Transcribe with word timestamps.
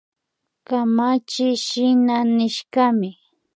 Kamachiy 0.67 1.55
shina 1.65 2.15
nishkami 2.35 3.09